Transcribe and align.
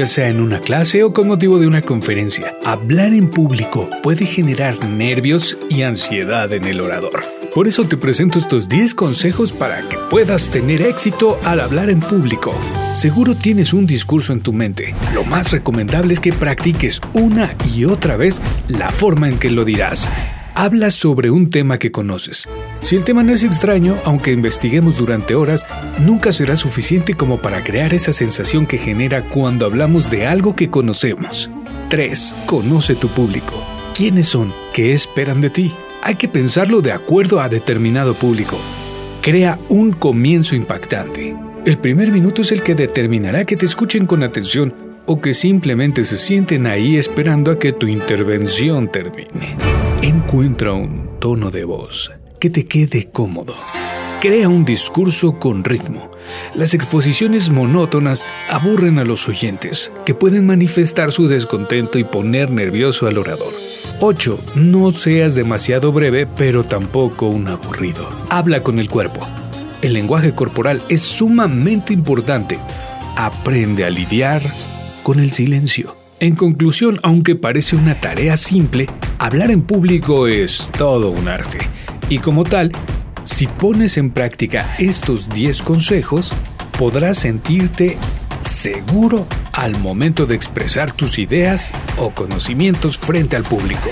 ya 0.00 0.06
sea 0.06 0.30
en 0.30 0.40
una 0.40 0.60
clase 0.60 1.04
o 1.04 1.12
con 1.12 1.28
motivo 1.28 1.58
de 1.58 1.66
una 1.66 1.82
conferencia. 1.82 2.56
Hablar 2.64 3.12
en 3.12 3.28
público 3.28 3.86
puede 4.02 4.24
generar 4.24 4.88
nervios 4.88 5.58
y 5.68 5.82
ansiedad 5.82 6.50
en 6.54 6.64
el 6.64 6.80
orador. 6.80 7.20
Por 7.54 7.68
eso 7.68 7.84
te 7.84 7.98
presento 7.98 8.38
estos 8.38 8.66
10 8.66 8.94
consejos 8.94 9.52
para 9.52 9.86
que 9.90 9.98
puedas 10.08 10.50
tener 10.50 10.80
éxito 10.80 11.38
al 11.44 11.60
hablar 11.60 11.90
en 11.90 12.00
público. 12.00 12.54
Seguro 12.94 13.34
tienes 13.34 13.74
un 13.74 13.86
discurso 13.86 14.32
en 14.32 14.40
tu 14.40 14.54
mente. 14.54 14.94
Lo 15.12 15.22
más 15.22 15.52
recomendable 15.52 16.14
es 16.14 16.20
que 16.20 16.32
practiques 16.32 16.98
una 17.12 17.54
y 17.74 17.84
otra 17.84 18.16
vez 18.16 18.40
la 18.68 18.88
forma 18.88 19.28
en 19.28 19.38
que 19.38 19.50
lo 19.50 19.66
dirás. 19.66 20.10
Habla 20.62 20.90
sobre 20.90 21.30
un 21.30 21.48
tema 21.48 21.78
que 21.78 21.90
conoces. 21.90 22.46
Si 22.82 22.94
el 22.94 23.02
tema 23.02 23.22
no 23.22 23.32
es 23.32 23.44
extraño, 23.44 23.96
aunque 24.04 24.30
investiguemos 24.30 24.98
durante 24.98 25.34
horas, 25.34 25.64
nunca 26.00 26.32
será 26.32 26.54
suficiente 26.54 27.14
como 27.14 27.38
para 27.38 27.64
crear 27.64 27.94
esa 27.94 28.12
sensación 28.12 28.66
que 28.66 28.76
genera 28.76 29.22
cuando 29.22 29.64
hablamos 29.64 30.10
de 30.10 30.26
algo 30.26 30.54
que 30.54 30.68
conocemos. 30.68 31.48
3. 31.88 32.36
Conoce 32.44 32.94
tu 32.94 33.08
público. 33.08 33.54
¿Quiénes 33.96 34.28
son? 34.28 34.52
¿Qué 34.74 34.92
esperan 34.92 35.40
de 35.40 35.48
ti? 35.48 35.72
Hay 36.02 36.16
que 36.16 36.28
pensarlo 36.28 36.82
de 36.82 36.92
acuerdo 36.92 37.40
a 37.40 37.48
determinado 37.48 38.12
público. 38.12 38.58
Crea 39.22 39.58
un 39.70 39.92
comienzo 39.92 40.54
impactante. 40.56 41.34
El 41.64 41.78
primer 41.78 42.12
minuto 42.12 42.42
es 42.42 42.52
el 42.52 42.62
que 42.62 42.74
determinará 42.74 43.46
que 43.46 43.56
te 43.56 43.64
escuchen 43.64 44.04
con 44.04 44.22
atención 44.22 44.74
o 45.06 45.22
que 45.22 45.32
simplemente 45.32 46.04
se 46.04 46.18
sienten 46.18 46.66
ahí 46.66 46.98
esperando 46.98 47.50
a 47.50 47.58
que 47.58 47.72
tu 47.72 47.86
intervención 47.86 48.92
termine. 48.92 49.56
Encuentra 50.02 50.72
un 50.72 51.20
tono 51.20 51.50
de 51.50 51.64
voz 51.64 52.10
que 52.40 52.48
te 52.48 52.64
quede 52.64 53.10
cómodo. 53.12 53.54
Crea 54.22 54.48
un 54.48 54.64
discurso 54.64 55.38
con 55.38 55.62
ritmo. 55.62 56.10
Las 56.54 56.72
exposiciones 56.72 57.50
monótonas 57.50 58.24
aburren 58.48 58.98
a 58.98 59.04
los 59.04 59.28
oyentes, 59.28 59.92
que 60.06 60.14
pueden 60.14 60.46
manifestar 60.46 61.12
su 61.12 61.28
descontento 61.28 61.98
y 61.98 62.04
poner 62.04 62.50
nervioso 62.50 63.08
al 63.08 63.18
orador. 63.18 63.52
8. 64.00 64.42
No 64.54 64.90
seas 64.90 65.34
demasiado 65.34 65.92
breve, 65.92 66.26
pero 66.26 66.64
tampoco 66.64 67.28
un 67.28 67.48
aburrido. 67.48 68.08
Habla 68.30 68.62
con 68.62 68.78
el 68.78 68.88
cuerpo. 68.88 69.28
El 69.82 69.92
lenguaje 69.92 70.32
corporal 70.32 70.80
es 70.88 71.02
sumamente 71.02 71.92
importante. 71.92 72.58
Aprende 73.16 73.84
a 73.84 73.90
lidiar 73.90 74.40
con 75.02 75.20
el 75.20 75.32
silencio. 75.32 75.94
En 76.20 76.36
conclusión, 76.36 76.98
aunque 77.02 77.34
parece 77.34 77.76
una 77.76 78.00
tarea 78.00 78.38
simple, 78.38 78.86
hablar 79.20 79.50
en 79.50 79.60
público 79.60 80.26
es 80.26 80.70
todo 80.78 81.10
un 81.10 81.28
arte. 81.28 81.58
Y 82.08 82.18
como 82.18 82.42
tal, 82.42 82.72
si 83.24 83.46
pones 83.46 83.98
en 83.98 84.10
práctica 84.10 84.74
estos 84.78 85.28
10 85.28 85.60
consejos, 85.60 86.32
podrás 86.78 87.18
sentirte 87.18 87.98
seguro 88.40 89.26
al 89.52 89.78
momento 89.78 90.24
de 90.24 90.34
expresar 90.36 90.92
tus 90.92 91.18
ideas 91.18 91.70
o 91.98 92.10
conocimientos 92.10 92.96
frente 92.96 93.36
al 93.36 93.42
público. 93.42 93.90